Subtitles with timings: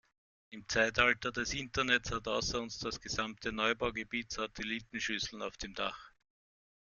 [0.49, 6.11] Im Zeitalter des Internets hat außer uns das gesamte Neubaugebiet Satellitenschüsseln auf dem Dach.